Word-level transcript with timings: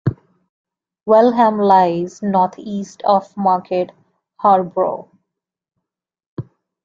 Welham 1.07 1.61
lies 1.63 2.23
north-east 2.23 3.03
of 3.03 3.37
Market 3.37 3.91
Harborough. 4.39 5.07